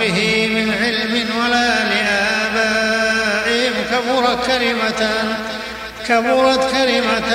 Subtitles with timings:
[0.00, 0.18] به
[0.54, 3.74] من علم ولا لآبائهم.
[3.92, 5.02] كبرت كلمة
[6.08, 7.30] كبرت كلمة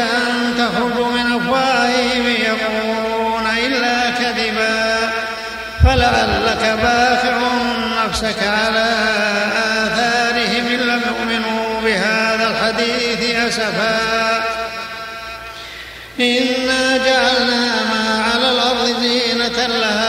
[0.57, 4.79] تخرج من أفواههم يقولون إلا كذبا.
[5.84, 7.35] فلعلك باخع
[8.05, 8.89] نفسك على
[9.84, 13.98] آثارهم إن لم يؤمنوا بهذا الحديث أسفا.
[16.20, 20.00] إنا جعلنا ما على الأرض زينة لها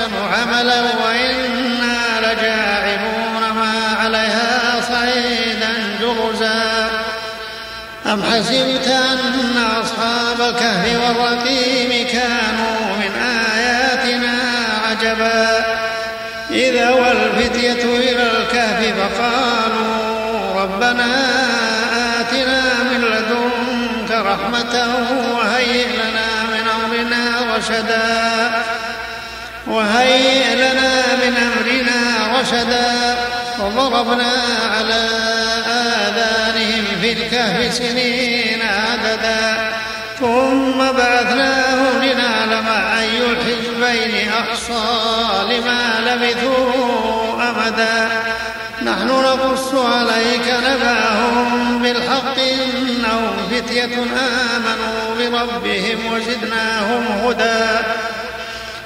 [0.00, 6.90] أحسن عملا وإنا لجاعلون ما عليها صعيدا جرزا
[8.06, 14.32] أم حسبت أن أصحاب الكهف والرقيم كانوا من آياتنا
[14.88, 15.64] عجبا؟
[16.50, 21.06] إذا والفتية إلى الكهف فقالوا ربنا
[22.20, 24.94] آتنا من لدنك رحمة
[25.34, 28.50] وهيئ لنا من أمرنا رشدا.
[29.70, 32.00] وهيئ لنا من أمرنا
[32.40, 33.16] رشدا
[33.60, 34.32] وضربنا
[34.74, 35.08] على
[35.66, 39.70] آذانهم في الكهف سنين عددا.
[40.20, 44.84] ثم بعثناهم لنعلم أي الحزبين أحصى
[45.50, 48.08] لما لبثوا أمدا.
[48.82, 53.94] نحن نقص عليك نبأهم بالحق إنهم فتية
[54.56, 57.86] آمنوا بربهم وزدناهم هدى.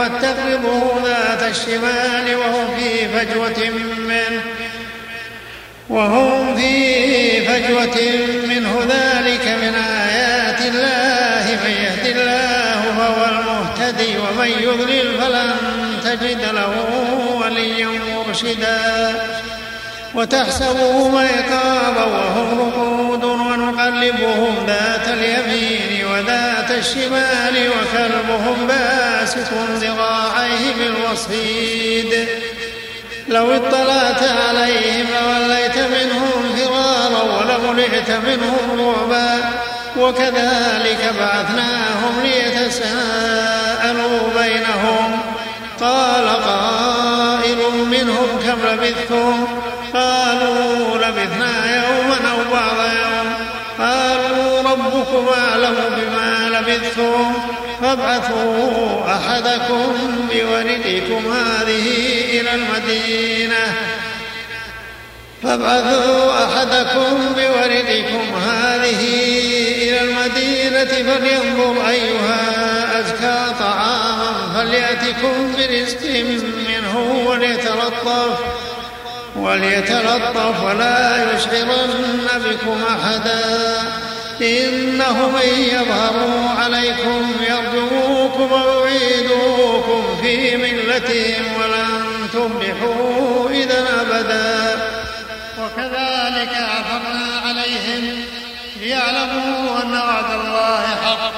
[0.00, 4.42] غربت تقرضه ذات الشمال وهم في فجوة منه
[5.88, 7.98] وهم في فجوة
[8.48, 8.80] منه.
[8.80, 11.58] ذلك من آيات الله.
[11.64, 15.50] من يهد الله فهو المهتدي ومن يضلل فلن
[16.04, 16.74] تجد له
[17.40, 19.14] وليا مرشدا.
[20.14, 25.89] وتحسبهم ايقاظا وهم رقود ونقلبهم ذات اليمين.
[26.20, 32.28] وذات الشمال وكلبهم باسط ذراعيه بالوصيد.
[33.28, 39.50] لو اطلعت عليهم لوليت منهم فرارا ولملئت منهم رعبا.
[39.96, 45.20] وكذلك بعثناهم ليتساءلوا بينهم.
[45.80, 47.58] قال قائل
[47.90, 49.48] منهم كم لبثتم؟
[49.94, 52.89] قالوا لبثنا يوما أو بعض
[54.70, 57.34] يوم قالوا ربكم أعلم بما لبثتم
[57.82, 59.96] فابعثوا أحدكم
[60.32, 61.86] بولدكم هذه
[62.30, 63.74] إلى المدينة.
[65.42, 69.02] فابعثوا أحدكم بولدكم هذه
[69.82, 76.24] إلى المدينة فلينظر أيها أزكى طعاما فليأتكم برزق
[76.68, 78.38] منه وليتلطف
[79.36, 84.09] وليتلطف ولا يشعرن بكم أحدا.
[84.42, 94.80] إنهم إن يظهروا عليكم يرجموكم ويعيدوكم في ملتهم ولن تفلحوا إذا أبدا.
[95.58, 98.24] وكذلك عثرنا عليهم
[98.80, 101.32] ليعلموا أن وعد الله حق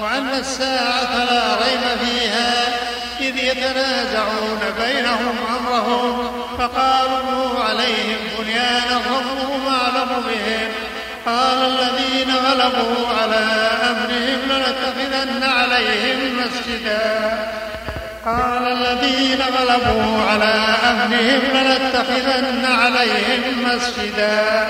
[0.00, 2.78] وأن الساعة لا ريب فيها
[3.20, 10.87] إذ يتنازعون بينهم أمرهم فقالوا عليهم بنيانا ربهم أعلم بهم.
[11.26, 13.44] قال الذين غلبوا على
[13.90, 17.38] أمرهم لنتخذن عليهم مسجدا.
[18.24, 20.54] قال الذين غلبوا على
[20.90, 24.66] أمرهم لنتخذن عليهم مسجدا.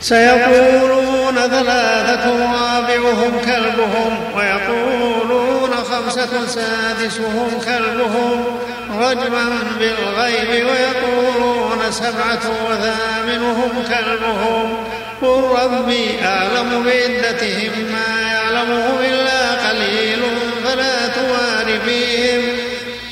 [0.00, 8.58] سيقولون ثلاثة رابعهم كلبهم ويقولون خمسة سادسهم كلبهم.
[8.90, 12.40] رجما بالغيب ويقولون سبعة
[12.70, 14.76] وثامنهم كلبهم.
[15.22, 20.22] قل ربي أعلم بعدتهم ما يعلمه إلا قليل
[20.64, 22.42] فلا توار فيهم.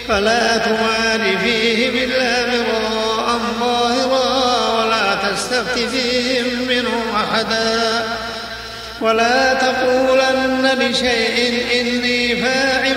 [0.09, 8.05] فلا توار فيهم إلا مراء ظاهرا ولا تستفت فيهم منهم أحدا.
[9.01, 12.97] ولا تقولن لشيء إني فاعل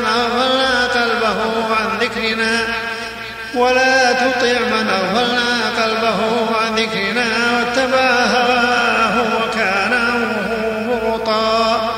[0.00, 2.60] من أغفلنا قلبه عن ذكرنا
[3.54, 6.20] ولا تطع من أغفلنا قلبه
[6.60, 7.26] عن ذكرنا
[7.56, 11.94] واتبع هواه وكان أمره فرطا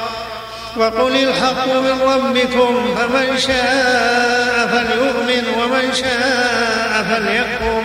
[0.76, 7.82] وقل الحق من ربكم فمن شاء فليؤمن ومن شاء فليكفر.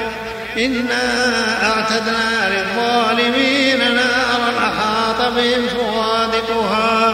[0.57, 7.13] إنا أعتدنا للظالمين نارا أحاط بهم سرادقها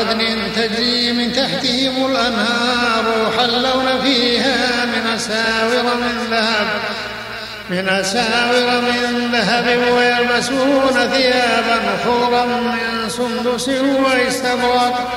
[0.00, 6.66] عدن تجري من تحتهم الأنهار يحلون فيها من أساور من ذهب
[7.70, 15.10] من أساور من ذهب ويلبسون ثيابا خضرا من سندس واستبرق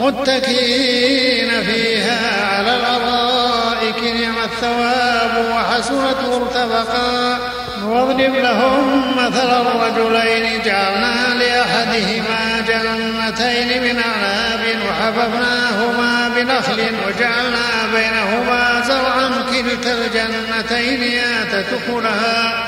[0.00, 7.38] متكئين فيها على الأرائك نعم الثواب وحسنت مرتفقا.
[7.84, 19.92] واضرب لهم مثل الرجلين جعلنا لأحدهما جنتين من أعناب وحففناهما بنخل وجعلنا بينهما زرعا كلتا
[19.92, 22.64] الجنتين آتت أكلها.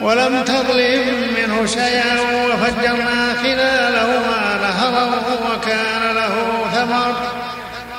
[0.00, 5.04] ولم تظلم منه شيئا وفجرنا خلالهما نهرا
[5.50, 6.34] وكان له
[6.74, 7.14] ثمر.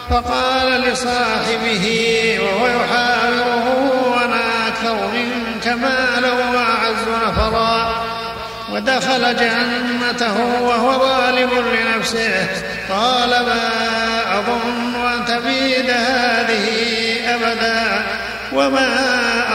[0.09, 1.85] فقال لصاحبه
[2.42, 3.65] وهو يحاوره
[4.11, 5.38] وأنا أكثر منك
[5.76, 8.04] مالا واعز نفرا
[8.71, 12.47] ودخل جنته وهو ظالم لنفسه.
[12.90, 13.69] قال ما
[14.40, 16.68] أظن أن تبيد هذه
[17.35, 18.04] أبدا.
[18.54, 18.90] وما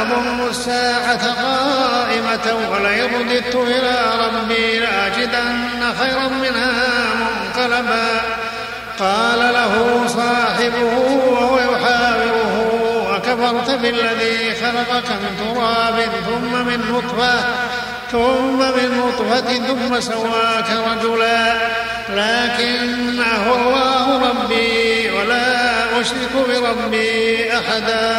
[0.03, 8.07] أظن الساعة قائمة ولئن رددت إلى ربي لأجدن خيرا منها منقلبا.
[8.99, 10.95] قال له صاحبه
[11.27, 12.84] وهو يحاوره.
[13.35, 17.45] وكفرت بالذي خلقك من تراب ثم من نطفة
[18.13, 21.53] ثم من نطفة ثم سواك رجلا.
[22.09, 28.17] لكنه الله ربي ولا أشرك بربي أحدا.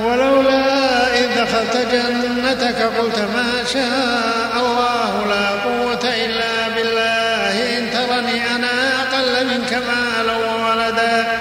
[0.00, 8.68] ولولا إذ دخلت جنتك قلت ما شاء الله لا قوة إلا بالله إن ترني أنا
[9.02, 11.38] أقل منك مالا وولدا.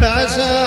[0.00, 0.66] فعسى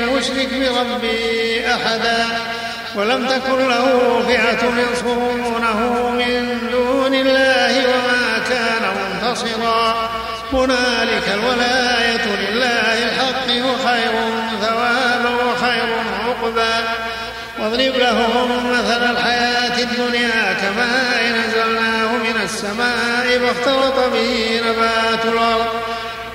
[0.00, 2.26] لم أشرك بربي أحدا
[2.94, 10.10] ولم تكن له فئة ينصرونه من دون الله وما كان منتصرا.
[10.52, 14.12] هنالك الولاية لله الحق وخير
[14.60, 15.88] ثوابا وخير
[16.26, 16.74] عقبا.
[17.58, 25.66] واضرب لهم مثل الحياة الدنيا كماء نزلناه من السماء فاختلط به نبات الأرض.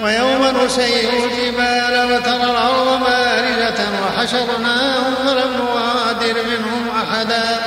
[0.00, 7.60] ويوم نسير الجبال وترى الأرض باردة وحشرناهم فلم نغادر منهم أحدا.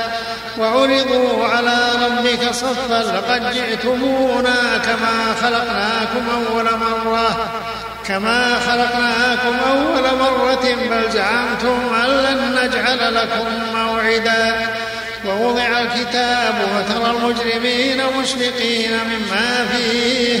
[0.58, 7.50] وعرضوا على ربك صفا لقد جئتمونا كما خلقناكم أول مرة.
[8.06, 14.68] كما خلقناكم أول مرة بل زعمتم أن لن نجعل لكم موعدا.
[15.26, 20.40] ووضع الكتاب وترى المجرمين مشفقين مما فيه.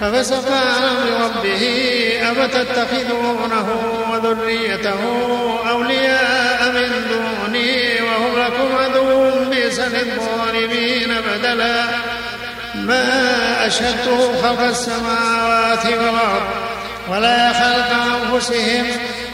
[0.00, 1.90] ففسق عن أمر ربه
[2.22, 3.68] افتتخذونه
[4.12, 5.00] وذريته
[5.70, 11.84] أولياء من دوني وهم لكم عدو بئس للظالمين بدلا.
[12.74, 16.48] ما اشهدته خلق السماوات والأرض
[17.08, 17.90] ولا خلق
[18.32, 18.86] أنفسهم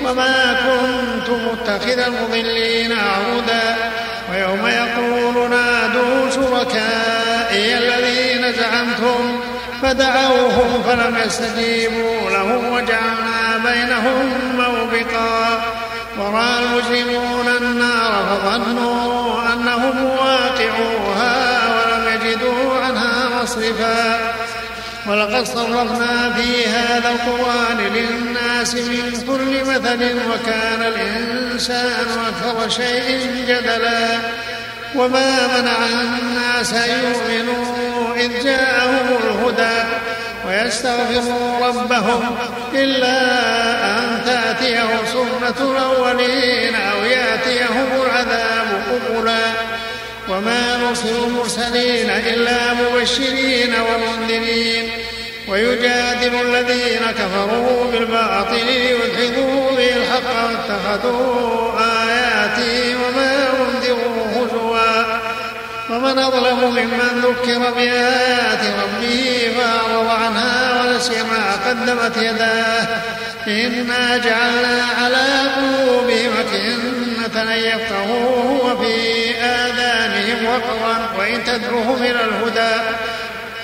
[0.05, 3.77] وما كنت متخذ المضلين عودا
[4.31, 9.41] ويوم يقول نادوا شركائي الذين زعمتم
[9.83, 15.63] فدعوهم فلم يستجيبوا لهم وجعلنا بينهم موبقا.
[16.19, 24.21] ورأى المجرمون النار فظنوا أنهم واقعوها ولم يجدوا عنها مصرفا.
[25.07, 34.19] ولقد صرفنا في هذا القرآن للناس من كل مثل وكان الإنسان أكثر شيء جدلا.
[34.99, 39.89] وما منع الناس أن يؤمنوا إذ جاءهم الهدى
[40.49, 42.37] ويستغفروا ربهم
[42.75, 43.19] إلا
[43.99, 49.53] أن تأتيهم سنة الأولين أو يأتيهم العذاب قبلا
[50.29, 54.91] وما نرسل المرسلين إلا مبشرين ومنذرين.
[55.49, 64.26] ويجادل الذين كفروا بالباطل ليدحضوا به الحق واتخذوا آياتي وما أنذروا
[65.91, 72.87] ومن أظلم ممن ذكر بآيات ربه فأعرض عنها ونسي ما قدمت يداه
[73.47, 75.27] إنا جعلنا على
[75.57, 80.97] قلوبهم أكنة أن يفقهوه وفي آذانهم وقرا.
[81.19, 82.83] وإن تدعوهم إلى الهدى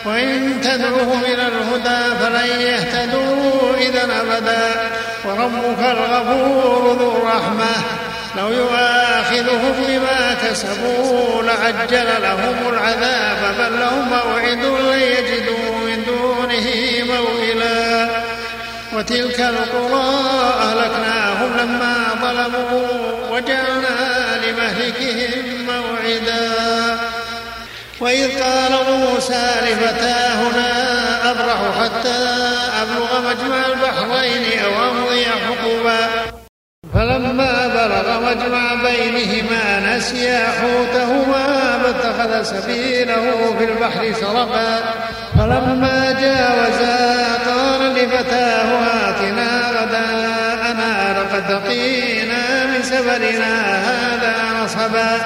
[0.05, 4.91] وإن تدعوهم إلى الهدى فلن يهتدوا إذا أبدا.
[5.25, 7.75] وربك الغفور ذو الرحمة
[8.37, 16.67] لو يؤاخذهم بما كسبوا لعجل لهم العذاب بل لهم موعد لن يجدوا من دونه
[17.15, 18.09] موئلا.
[18.93, 20.15] وتلك القرى
[20.61, 22.89] أهلكناهم لما ظلموا
[23.31, 26.53] وجعلنا لمهلكهم موعدا.
[28.01, 32.19] وإذ قال موسى لفتاه لا أبرح حتى
[32.83, 36.22] أبلغ مجمع البحرين أو أمضي حقبا.
[37.03, 44.81] فلما بلغ مجمع بينهما نسيا حوتهما فاتخذ سبيله في البحر سربا
[45.39, 48.69] فلما جاوزا قال لفتاه
[49.09, 55.19] آتنا غداءنا لقد لقينا من سفرنا هذا نصبا.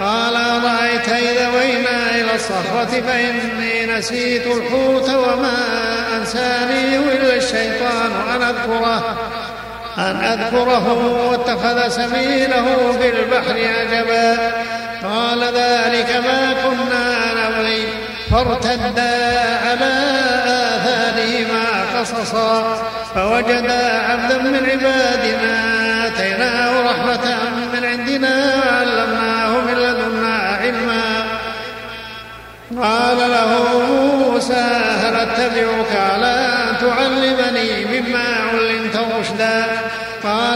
[0.00, 5.56] قال أرأيت إذا وينا إلى الصخرة فإني نسيت الحوت وما
[6.16, 9.18] أنسانيه إلا الشيطان أن أذكره.
[9.98, 10.86] أن أذكره
[11.30, 14.52] واتخذ سبيله في البحر عجبا.
[15.04, 17.04] قال ذلك ما كنا
[17.38, 17.88] نبغي
[18.30, 19.14] فارتدا
[19.66, 19.94] على
[20.46, 21.64] آثارهما
[21.98, 22.82] قصصا.
[23.14, 25.54] فوجدا عبدا من عبادنا
[26.06, 27.26] آتيناه رحمة
[27.72, 31.24] من عندنا وعلمناه من لدنا علما.
[32.82, 33.50] قال له
[34.18, 34.66] موسى
[35.02, 37.77] هل أتبعك على أن تعلمني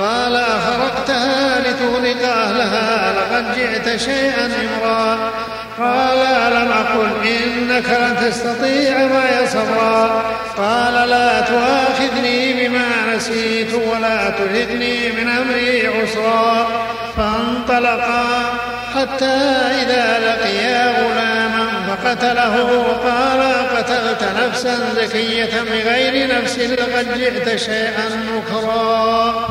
[0.00, 5.18] قال أخرقتها لتغرق أهلها لقد جئت شيئا إمرا
[5.78, 10.22] قال ألم أقل إنك لن تستطيع معي صبرا.
[10.56, 16.66] قال لا تؤاخذني بما نسيت ولا ترهقني من أمري عسرا.
[17.16, 18.24] فانطلقا
[18.94, 19.36] حتى
[19.82, 23.42] إذا لقيا غلاما فقتله قال
[23.76, 29.48] قتلت نفسا زكية بغير نفس لقد جئت شيئا نكرا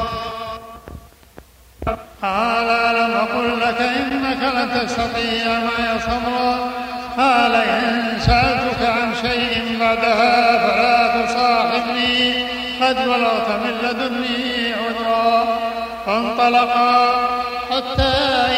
[2.21, 6.71] قال ألم أقل لك إنك لن تستطيع معي صبرا.
[7.17, 12.33] قال إن سألتك عن شيء بعدها فلا تصاحبني.
[12.81, 15.59] قد بلغت من لدني عذرا.
[16.05, 17.29] فانطلقا
[17.71, 18.13] حتى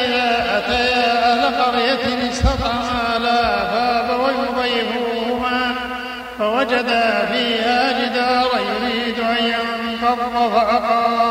[0.06, 5.76] إذا أتيا أهل قرية استطعما لا فأبوا يضيفوهما
[6.40, 11.31] فوجدا فيها جدارا يريد أن ينقض فأقامه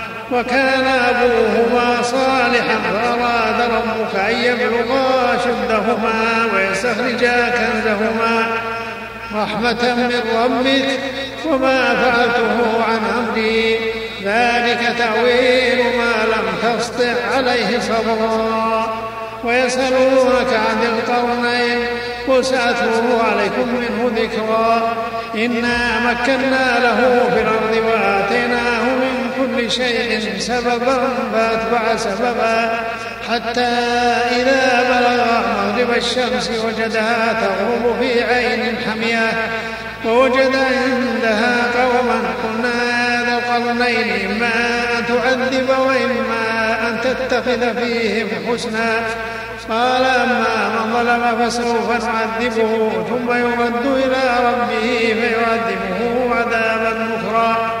[0.31, 6.13] وكان أبوهما صالحا فأراد ربك أن يبلغا أشدهما
[6.55, 8.47] ويستخرجا كنزهما.
[9.35, 10.99] رحمة من ربك
[11.45, 13.79] وما فعلته عن أمري.
[14.23, 18.93] ذلك تأويل ما لم تسطع عليه صبرا.
[19.43, 21.79] ويسألونك عن القرنين
[22.27, 24.95] قل سأتلو عليكم منه ذكرا.
[25.35, 30.97] إنا مكنا له في الأرض وآتيناه من كل شيء سببا
[31.33, 32.79] فأتبع سببا.
[33.29, 33.71] حتى
[34.41, 35.25] إذا بلغ
[35.57, 39.31] مغرب الشمس وجدها تغرب في عين حمية
[40.05, 44.53] ووجد عندها قوما قلنا ذا القرنين إما
[44.97, 49.01] أن تعذب وإما أن تتخذ فيهم حسنا.
[49.69, 57.80] قال أما من ظلم فسوف نعذبه ثم يرد إلى ربه فيعذبه عذابا نكرا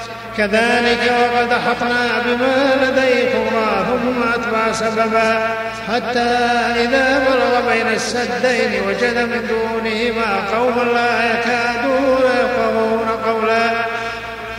[0.37, 5.55] كذلك وقد أحطنا بما لديه خبرا ثم أتبع سببا.
[5.87, 6.29] حتى
[6.83, 13.71] إذا بلغ بين السدين وجد من دونهما قوما لا يكادون يفقهون قولا.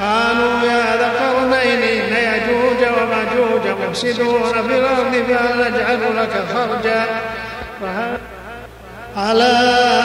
[0.00, 7.04] قالوا يا ذا القرنين إن يأجوج ومأجوج مفسدون في الأرض فهل نجعل لك خرجا؟
[9.16, 9.52] على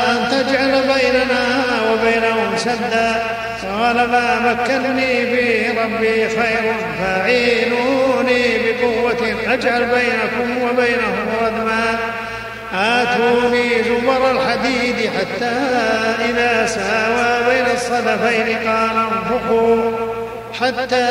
[0.10, 1.44] أن تجعل بيننا
[1.92, 3.24] وبينهم سدا؟
[3.64, 11.98] قال ما مكنني فيه ربي خير فاعينوني بقوة أجعل بينكم وبينهم ردما
[12.74, 15.56] آتوني زبر الحديد حتى
[16.30, 19.92] إذا ساوى بين الصدفين قال انفخوا
[20.62, 21.06] حتى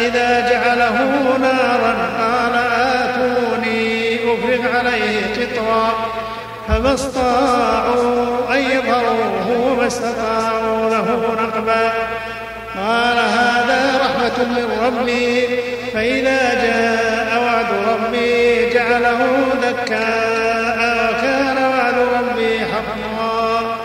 [0.00, 0.98] إذا جعله
[1.40, 6.10] نارا قال آتوني أفرغ عليه قطرا
[6.70, 11.92] فما استطاعوا أن يظهروه وما استطاعوا له نقبا
[12.76, 15.46] قال هذا رحمة من ربي.
[15.94, 19.20] فإذا جاء وعد ربي جعله
[19.62, 20.78] دكاء
[21.10, 23.76] وكان وعد ربي حقا.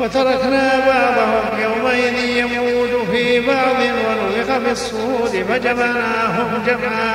[0.00, 7.14] وتركنا بعضهم يومئذ يموج في بعض ونفخ في الصور فجمعناهم جمعا.